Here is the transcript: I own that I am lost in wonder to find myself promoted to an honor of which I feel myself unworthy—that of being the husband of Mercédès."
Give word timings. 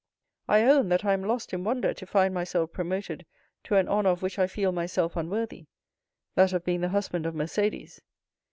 I 0.47 0.63
own 0.63 0.89
that 0.89 1.05
I 1.05 1.13
am 1.13 1.21
lost 1.23 1.53
in 1.53 1.63
wonder 1.63 1.93
to 1.93 2.05
find 2.07 2.33
myself 2.33 2.73
promoted 2.73 3.23
to 3.65 3.75
an 3.75 3.87
honor 3.87 4.09
of 4.09 4.23
which 4.23 4.39
I 4.39 4.47
feel 4.47 4.71
myself 4.71 5.15
unworthy—that 5.15 6.53
of 6.53 6.65
being 6.65 6.81
the 6.81 6.89
husband 6.89 7.27
of 7.27 7.35
Mercédès." 7.35 7.99